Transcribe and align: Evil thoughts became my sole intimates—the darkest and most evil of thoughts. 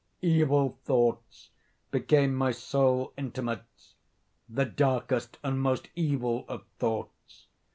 Evil 0.23 0.79
thoughts 0.83 1.51
became 1.91 2.33
my 2.33 2.49
sole 2.51 3.13
intimates—the 3.19 4.65
darkest 4.65 5.37
and 5.43 5.61
most 5.61 5.89
evil 5.93 6.43
of 6.47 6.65
thoughts. 6.79 7.45